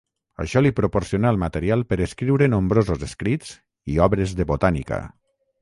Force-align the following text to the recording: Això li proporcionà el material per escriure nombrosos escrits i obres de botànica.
Això 0.43 0.61
li 0.61 0.71
proporcionà 0.79 1.33
el 1.33 1.37
material 1.43 1.85
per 1.93 1.99
escriure 2.07 2.49
nombrosos 2.55 3.05
escrits 3.11 3.55
i 3.95 4.03
obres 4.07 4.35
de 4.41 4.53
botànica. 4.55 5.05